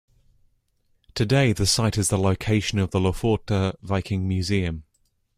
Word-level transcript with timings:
Today 1.13 1.53
the 1.53 1.67
site 1.67 1.95
is 1.95 2.07
the 2.07 2.17
location 2.17 2.79
of 2.79 2.89
the 2.89 2.97
Lofotr 2.97 3.75
Viking 3.83 4.27
Museum. 4.27 4.83